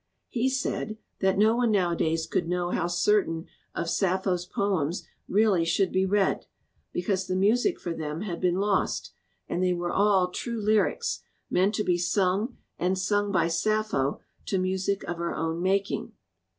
He 0.29 0.49
said 0.49 0.97
that 1.19 1.37
no 1.37 1.55
one 1.55 1.69
nowadays 1.69 2.25
could 2.25 2.47
know 2.47 2.71
how 2.71 2.87
certain 2.87 3.45
of 3.75 3.87
Sappho's 3.87 4.47
poems 4.47 5.07
really 5.27 5.63
should 5.63 5.91
be 5.91 6.07
read, 6.07 6.47
because 6.91 7.27
the 7.27 7.35
music 7.35 7.79
for 7.79 7.91
them 7.93 8.21
had 8.21 8.41
been 8.41 8.55
280 8.55 8.57
LET 8.57 8.57
POETRY 8.57 8.87
BE 8.87 8.89
FREE 8.89 9.11
lost, 9.11 9.11
and 9.47 9.63
they 9.63 9.73
were 9.79 9.91
all 9.91 10.31
true 10.31 10.59
lyrics, 10.59 11.21
meant 11.51 11.75
to 11.75 11.83
be 11.83 11.99
sung 11.99 12.57
and 12.79 12.97
sung 12.97 13.31
by 13.31 13.47
Sappho 13.47 14.19
to 14.47 14.57
music 14.57 15.03
of 15.03 15.17
her 15.19 15.35
own 15.35 15.61
making. 15.61 16.11